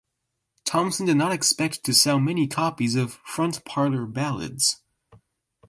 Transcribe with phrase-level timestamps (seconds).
[0.65, 4.81] Thompson did not expect to sell many copies of "Front Parlour Ballads".